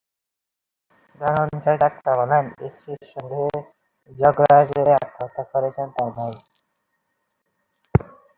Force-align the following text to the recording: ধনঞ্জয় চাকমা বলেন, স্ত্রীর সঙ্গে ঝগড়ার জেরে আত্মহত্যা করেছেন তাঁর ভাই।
ধনঞ্জয় 1.21 1.77
চাকমা 1.81 2.13
বলেন, 2.19 2.45
স্ত্রীর 2.67 3.01
সঙ্গে 3.13 3.43
ঝগড়ার 4.11 4.63
জেরে 4.69 4.93
আত্মহত্যা 4.97 5.43
করেছেন 5.51 5.87
তাঁর 5.95 6.09
ভাই। 6.17 6.33